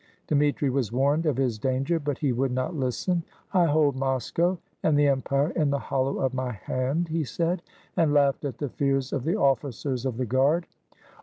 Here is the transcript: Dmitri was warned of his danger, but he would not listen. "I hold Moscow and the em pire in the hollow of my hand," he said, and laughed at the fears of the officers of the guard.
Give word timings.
Dmitri 0.25 0.71
was 0.71 0.91
warned 0.91 1.27
of 1.27 1.37
his 1.37 1.59
danger, 1.59 1.99
but 1.99 2.17
he 2.17 2.31
would 2.31 2.51
not 2.51 2.73
listen. 2.73 3.21
"I 3.53 3.65
hold 3.67 3.95
Moscow 3.95 4.57
and 4.81 4.97
the 4.97 5.07
em 5.07 5.21
pire 5.21 5.51
in 5.51 5.69
the 5.69 5.77
hollow 5.77 6.17
of 6.17 6.33
my 6.33 6.53
hand," 6.53 7.09
he 7.09 7.23
said, 7.23 7.61
and 7.95 8.11
laughed 8.11 8.43
at 8.43 8.57
the 8.57 8.69
fears 8.69 9.13
of 9.13 9.25
the 9.25 9.35
officers 9.37 10.03
of 10.07 10.17
the 10.17 10.25
guard. 10.25 10.65